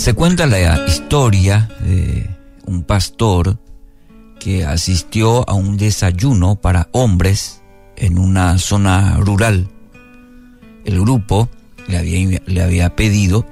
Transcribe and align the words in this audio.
Se 0.00 0.14
cuenta 0.14 0.46
la 0.46 0.86
historia 0.86 1.68
de 1.80 2.26
un 2.64 2.84
pastor 2.84 3.58
que 4.38 4.64
asistió 4.64 5.46
a 5.46 5.52
un 5.52 5.76
desayuno 5.76 6.56
para 6.56 6.88
hombres 6.92 7.60
en 7.96 8.18
una 8.18 8.56
zona 8.56 9.18
rural. 9.18 9.68
El 10.86 11.00
grupo 11.00 11.50
le 11.86 11.98
había, 11.98 12.40
le 12.46 12.62
había 12.62 12.96
pedido 12.96 13.44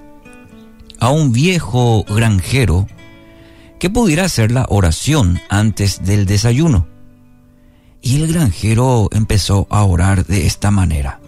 a 0.98 1.10
un 1.10 1.32
viejo 1.32 2.04
granjero 2.04 2.88
que 3.78 3.90
pudiera 3.90 4.24
hacer 4.24 4.50
la 4.50 4.64
oración 4.70 5.38
antes 5.50 6.02
del 6.02 6.24
desayuno. 6.24 6.88
Y 8.00 8.22
el 8.22 8.32
granjero 8.32 9.10
empezó 9.12 9.66
a 9.68 9.84
orar 9.84 10.24
de 10.24 10.46
esta 10.46 10.70
manera. 10.70 11.20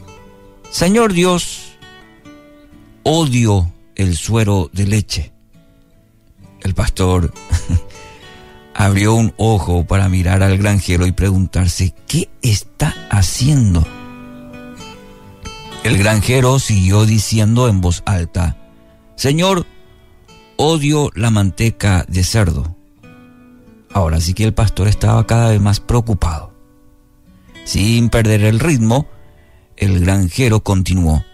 Señor 0.70 1.12
Dios, 1.12 1.72
odio 3.02 3.70
el 4.00 4.16
suero 4.16 4.70
de 4.72 4.86
leche. 4.86 5.32
El 6.60 6.74
pastor 6.74 7.32
abrió 8.74 9.14
un 9.14 9.34
ojo 9.36 9.84
para 9.84 10.08
mirar 10.08 10.42
al 10.42 10.58
granjero 10.58 11.06
y 11.06 11.12
preguntarse, 11.12 11.94
¿qué 12.06 12.30
está 12.42 12.94
haciendo? 13.10 13.86
El 15.84 15.98
granjero 15.98 16.58
siguió 16.58 17.06
diciendo 17.06 17.68
en 17.68 17.80
voz 17.80 18.02
alta, 18.06 18.56
Señor, 19.16 19.66
odio 20.56 21.10
la 21.14 21.30
manteca 21.30 22.04
de 22.08 22.24
cerdo. 22.24 22.76
Ahora 23.92 24.20
sí 24.20 24.34
que 24.34 24.44
el 24.44 24.54
pastor 24.54 24.88
estaba 24.88 25.26
cada 25.26 25.50
vez 25.50 25.60
más 25.60 25.80
preocupado. 25.80 26.54
Sin 27.64 28.08
perder 28.08 28.44
el 28.44 28.60
ritmo, 28.60 29.08
el 29.76 30.00
granjero 30.00 30.60
continuó. 30.60 31.24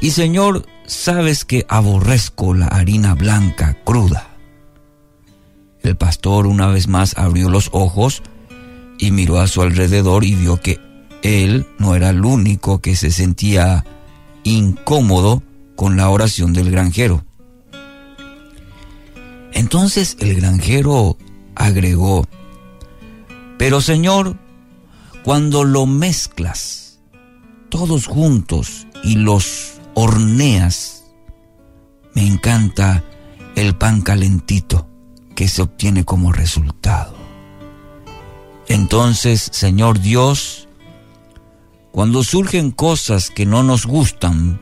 Y 0.00 0.10
Señor, 0.10 0.66
sabes 0.92 1.44
que 1.44 1.66
aborrezco 1.68 2.54
la 2.54 2.66
harina 2.66 3.14
blanca 3.14 3.78
cruda. 3.84 4.28
El 5.82 5.96
pastor 5.96 6.46
una 6.46 6.68
vez 6.68 6.86
más 6.86 7.16
abrió 7.16 7.48
los 7.48 7.70
ojos 7.72 8.22
y 8.98 9.10
miró 9.10 9.40
a 9.40 9.48
su 9.48 9.62
alrededor 9.62 10.24
y 10.24 10.34
vio 10.34 10.60
que 10.60 10.80
él 11.22 11.66
no 11.78 11.94
era 11.96 12.10
el 12.10 12.24
único 12.24 12.80
que 12.80 12.94
se 12.94 13.10
sentía 13.10 13.84
incómodo 14.44 15.42
con 15.76 15.96
la 15.96 16.08
oración 16.08 16.52
del 16.52 16.70
granjero. 16.70 17.24
Entonces 19.52 20.16
el 20.20 20.36
granjero 20.36 21.16
agregó, 21.54 22.26
pero 23.58 23.80
Señor, 23.80 24.36
cuando 25.24 25.64
lo 25.64 25.86
mezclas 25.86 27.00
todos 27.68 28.06
juntos 28.06 28.86
y 29.02 29.16
los 29.16 29.71
horneas, 29.94 31.04
me 32.14 32.26
encanta 32.26 33.04
el 33.56 33.76
pan 33.76 34.02
calentito 34.02 34.88
que 35.34 35.48
se 35.48 35.62
obtiene 35.62 36.04
como 36.04 36.32
resultado. 36.32 37.14
Entonces, 38.68 39.48
Señor 39.52 40.00
Dios, 40.00 40.68
cuando 41.90 42.24
surgen 42.24 42.70
cosas 42.70 43.30
que 43.30 43.44
no 43.44 43.62
nos 43.62 43.86
gustan, 43.86 44.60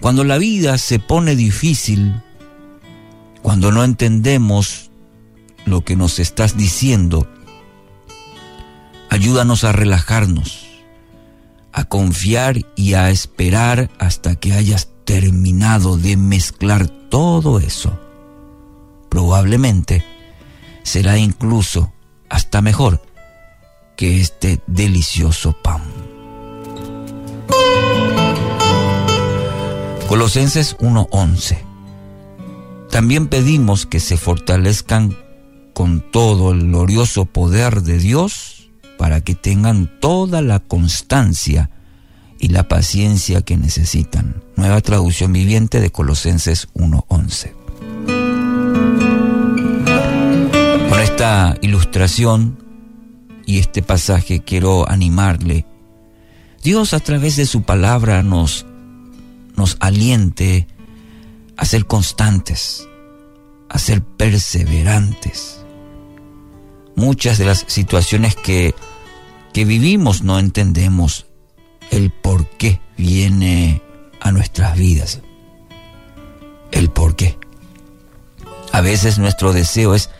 cuando 0.00 0.24
la 0.24 0.38
vida 0.38 0.78
se 0.78 0.98
pone 0.98 1.34
difícil, 1.34 2.22
cuando 3.42 3.72
no 3.72 3.82
entendemos 3.84 4.90
lo 5.64 5.84
que 5.84 5.96
nos 5.96 6.18
estás 6.18 6.56
diciendo, 6.56 7.28
ayúdanos 9.10 9.64
a 9.64 9.72
relajarnos, 9.72 10.63
confiar 11.94 12.56
y 12.74 12.94
a 12.94 13.10
esperar 13.10 13.88
hasta 14.00 14.34
que 14.34 14.52
hayas 14.52 14.88
terminado 15.04 15.96
de 15.96 16.16
mezclar 16.16 16.88
todo 16.88 17.60
eso 17.60 17.96
probablemente 19.08 20.04
será 20.82 21.18
incluso 21.18 21.92
hasta 22.28 22.60
mejor 22.62 23.00
que 23.96 24.20
este 24.20 24.60
delicioso 24.66 25.52
pan. 25.62 25.82
Colosenses 30.08 30.76
1:11. 30.80 31.58
También 32.90 33.28
pedimos 33.28 33.86
que 33.86 34.00
se 34.00 34.16
fortalezcan 34.16 35.16
con 35.74 36.00
todo 36.10 36.50
el 36.50 36.66
glorioso 36.66 37.24
poder 37.24 37.82
de 37.82 37.98
Dios 37.98 38.72
para 38.98 39.20
que 39.20 39.36
tengan 39.36 40.00
toda 40.00 40.42
la 40.42 40.58
constancia 40.58 41.70
y 42.38 42.48
la 42.48 42.68
paciencia 42.68 43.42
que 43.42 43.56
necesitan. 43.56 44.42
Nueva 44.56 44.80
traducción 44.80 45.32
viviente 45.32 45.80
de 45.80 45.90
Colosenses 45.90 46.68
1:11. 46.74 47.64
esta 51.14 51.56
ilustración 51.60 52.58
y 53.46 53.58
este 53.58 53.82
pasaje 53.82 54.42
quiero 54.42 54.88
animarle. 54.90 55.64
Dios 56.60 56.92
a 56.92 56.98
través 56.98 57.36
de 57.36 57.46
su 57.46 57.62
palabra 57.62 58.24
nos, 58.24 58.66
nos 59.54 59.76
aliente 59.78 60.66
a 61.56 61.66
ser 61.66 61.86
constantes, 61.86 62.88
a 63.68 63.78
ser 63.78 64.02
perseverantes. 64.02 65.64
Muchas 66.96 67.38
de 67.38 67.44
las 67.44 67.64
situaciones 67.68 68.34
que, 68.34 68.74
que 69.52 69.64
vivimos 69.64 70.22
no 70.22 70.40
entendemos 70.40 71.26
el 71.90 72.10
por 72.10 72.46
qué 72.48 72.80
viene 72.96 73.82
a 74.20 74.32
nuestras 74.32 74.76
vidas. 74.76 75.20
El 76.70 76.90
por 76.90 77.16
qué. 77.16 77.38
A 78.72 78.80
veces 78.80 79.18
nuestro 79.18 79.52
deseo 79.52 79.94
es 79.94 80.10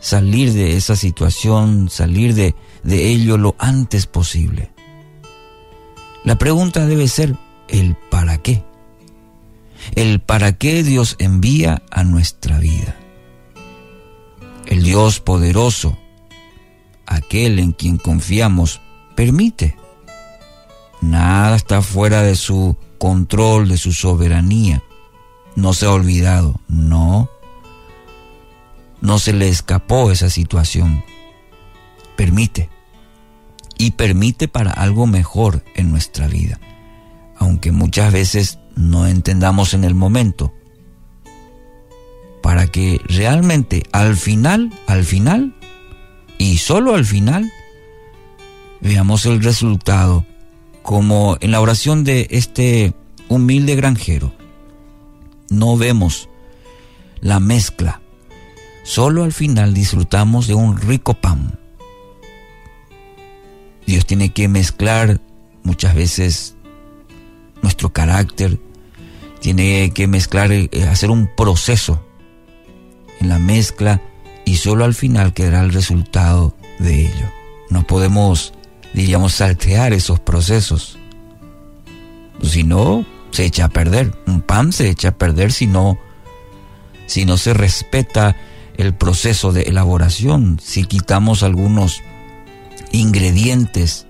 salir 0.00 0.52
de 0.52 0.76
esa 0.76 0.96
situación, 0.96 1.88
salir 1.88 2.34
de, 2.34 2.54
de 2.82 3.08
ello 3.08 3.38
lo 3.38 3.54
antes 3.58 4.06
posible. 4.06 4.70
La 6.24 6.36
pregunta 6.36 6.86
debe 6.86 7.08
ser 7.08 7.36
el 7.68 7.96
para 8.10 8.38
qué. 8.38 8.64
El 9.94 10.20
para 10.20 10.52
qué 10.52 10.82
Dios 10.82 11.16
envía 11.18 11.82
a 11.90 12.04
nuestra 12.04 12.58
vida. 12.58 12.96
El 14.66 14.84
Dios 14.84 15.20
poderoso, 15.20 15.98
aquel 17.06 17.58
en 17.58 17.72
quien 17.72 17.96
confiamos, 17.96 18.80
permite. 19.16 19.76
Nada 21.02 21.56
está 21.56 21.82
fuera 21.82 22.22
de 22.22 22.36
su 22.36 22.76
control, 22.96 23.68
de 23.68 23.76
su 23.76 23.92
soberanía. 23.92 24.82
No 25.56 25.74
se 25.74 25.84
ha 25.84 25.90
olvidado, 25.90 26.58
no 26.68 27.28
no 29.02 29.18
se 29.18 29.32
le 29.32 29.48
escapó 29.48 30.10
esa 30.12 30.30
situación. 30.30 31.04
Permite. 32.16 32.70
Y 33.76 33.90
permite 33.90 34.46
para 34.46 34.70
algo 34.70 35.06
mejor 35.06 35.64
en 35.74 35.90
nuestra 35.90 36.28
vida. 36.28 36.60
Aunque 37.36 37.72
muchas 37.72 38.12
veces 38.12 38.60
no 38.76 39.08
entendamos 39.08 39.74
en 39.74 39.82
el 39.82 39.96
momento. 39.96 40.54
Para 42.42 42.68
que 42.68 43.00
realmente 43.06 43.82
al 43.90 44.16
final, 44.16 44.72
al 44.86 45.04
final, 45.04 45.56
y 46.38 46.58
solo 46.58 46.94
al 46.94 47.04
final, 47.04 47.52
veamos 48.80 49.26
el 49.26 49.42
resultado, 49.42 50.24
como 50.82 51.36
en 51.40 51.50
la 51.50 51.60
oración 51.60 52.04
de 52.04 52.26
este 52.30 52.94
humilde 53.28 53.76
granjero. 53.76 54.32
No 55.48 55.76
vemos 55.76 56.28
la 57.20 57.40
mezcla 57.40 58.02
Solo 58.82 59.22
al 59.22 59.32
final 59.32 59.74
disfrutamos 59.74 60.46
de 60.48 60.54
un 60.54 60.76
rico 60.76 61.14
pan. 61.14 61.58
Dios 63.86 64.06
tiene 64.06 64.32
que 64.32 64.48
mezclar 64.48 65.20
muchas 65.62 65.94
veces 65.94 66.56
nuestro 67.62 67.92
carácter, 67.92 68.58
tiene 69.40 69.92
que 69.94 70.08
mezclar, 70.08 70.50
eh, 70.52 70.68
hacer 70.90 71.10
un 71.10 71.30
proceso 71.36 72.04
en 73.20 73.28
la 73.28 73.38
mezcla 73.38 74.02
y 74.44 74.56
solo 74.56 74.84
al 74.84 74.94
final 74.94 75.32
quedará 75.32 75.62
el 75.62 75.72
resultado 75.72 76.56
de 76.80 77.06
ello. 77.06 77.30
No 77.70 77.86
podemos, 77.86 78.52
diríamos, 78.94 79.34
saltear 79.34 79.92
esos 79.92 80.20
procesos. 80.20 80.98
Si 82.42 82.64
no, 82.64 83.04
se 83.30 83.44
echa 83.44 83.66
a 83.66 83.68
perder. 83.68 84.12
Un 84.26 84.40
pan 84.40 84.72
se 84.72 84.88
echa 84.88 85.08
a 85.08 85.18
perder 85.18 85.52
si 85.52 85.66
no, 85.66 85.98
si 87.06 87.24
no 87.24 87.36
se 87.36 87.54
respeta 87.54 88.36
el 88.76 88.94
proceso 88.94 89.52
de 89.52 89.62
elaboración. 89.62 90.60
Si 90.62 90.84
quitamos 90.84 91.42
algunos 91.42 92.00
ingredientes, 92.92 94.06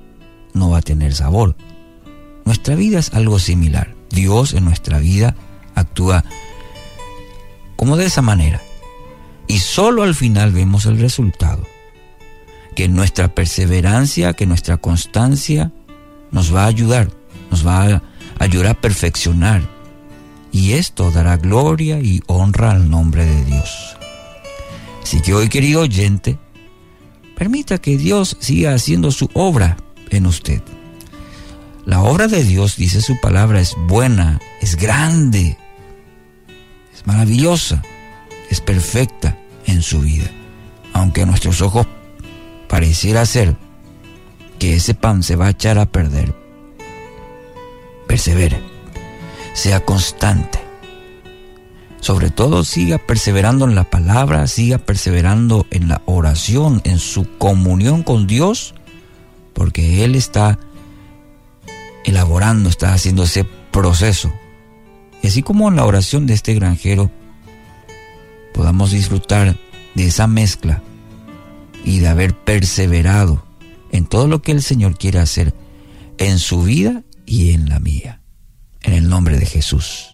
no 0.54 0.70
va 0.70 0.78
a 0.78 0.82
tener 0.82 1.14
sabor. 1.14 1.56
Nuestra 2.44 2.74
vida 2.74 2.98
es 2.98 3.12
algo 3.14 3.38
similar. 3.38 3.94
Dios 4.10 4.52
en 4.54 4.64
nuestra 4.64 4.98
vida 4.98 5.36
actúa 5.74 6.24
como 7.76 7.96
de 7.96 8.06
esa 8.06 8.22
manera. 8.22 8.60
Y 9.46 9.58
solo 9.58 10.02
al 10.02 10.14
final 10.14 10.52
vemos 10.52 10.86
el 10.86 10.98
resultado. 10.98 11.66
Que 12.74 12.88
nuestra 12.88 13.28
perseverancia, 13.34 14.32
que 14.32 14.46
nuestra 14.46 14.76
constancia 14.76 15.72
nos 16.30 16.54
va 16.54 16.64
a 16.64 16.68
ayudar, 16.68 17.10
nos 17.50 17.66
va 17.66 17.84
a 17.86 18.02
ayudar 18.38 18.68
a 18.68 18.80
perfeccionar 18.80 19.62
y 20.52 20.74
esto 20.74 21.10
dará 21.10 21.38
gloria 21.38 21.98
y 21.98 22.22
honra 22.26 22.72
al 22.72 22.90
nombre 22.90 23.24
de 23.24 23.44
Dios. 23.46 23.96
Así 25.02 25.20
que 25.22 25.34
hoy, 25.34 25.48
querido 25.48 25.80
oyente, 25.80 26.38
permita 27.36 27.78
que 27.78 27.96
Dios 27.96 28.36
siga 28.38 28.74
haciendo 28.74 29.10
su 29.10 29.30
obra 29.32 29.78
en 30.10 30.26
usted. 30.26 30.62
La 31.86 32.02
obra 32.02 32.28
de 32.28 32.44
Dios, 32.44 32.76
dice 32.76 33.00
su 33.00 33.18
palabra, 33.20 33.60
es 33.60 33.74
buena, 33.88 34.40
es 34.60 34.76
grande, 34.76 35.56
es 36.94 37.06
maravillosa, 37.06 37.82
es 38.50 38.60
perfecta 38.60 39.36
en 39.66 39.82
su 39.82 40.00
vida. 40.00 40.30
Aunque 40.92 41.26
nuestros 41.26 41.62
ojos 41.62 41.86
pareciera 42.72 43.26
ser 43.26 43.54
que 44.58 44.76
ese 44.76 44.94
pan 44.94 45.22
se 45.22 45.36
va 45.36 45.44
a 45.44 45.50
echar 45.50 45.78
a 45.78 45.84
perder, 45.84 46.34
persevere, 48.06 48.62
sea 49.52 49.84
constante. 49.84 50.58
Sobre 52.00 52.30
todo 52.30 52.64
siga 52.64 52.96
perseverando 52.96 53.66
en 53.66 53.74
la 53.74 53.84
palabra, 53.84 54.46
siga 54.46 54.78
perseverando 54.78 55.66
en 55.70 55.88
la 55.88 56.00
oración, 56.06 56.80
en 56.84 56.98
su 56.98 57.36
comunión 57.36 58.02
con 58.02 58.26
Dios, 58.26 58.74
porque 59.52 60.02
Él 60.02 60.14
está 60.14 60.58
elaborando, 62.06 62.70
está 62.70 62.94
haciendo 62.94 63.24
ese 63.24 63.44
proceso. 63.70 64.32
Y 65.22 65.26
así 65.26 65.42
como 65.42 65.68
en 65.68 65.76
la 65.76 65.84
oración 65.84 66.26
de 66.26 66.32
este 66.32 66.54
granjero, 66.54 67.10
podamos 68.54 68.92
disfrutar 68.92 69.58
de 69.94 70.06
esa 70.06 70.26
mezcla 70.26 70.82
y 71.84 72.00
de 72.00 72.08
haber 72.08 72.34
perseverado 72.34 73.44
en 73.90 74.06
todo 74.06 74.28
lo 74.28 74.42
que 74.42 74.52
el 74.52 74.62
Señor 74.62 74.98
quiere 74.98 75.18
hacer 75.18 75.54
en 76.18 76.38
su 76.38 76.62
vida 76.62 77.02
y 77.26 77.52
en 77.52 77.68
la 77.68 77.78
mía. 77.78 78.20
En 78.82 78.94
el 78.94 79.08
nombre 79.08 79.38
de 79.38 79.46
Jesús. 79.46 80.08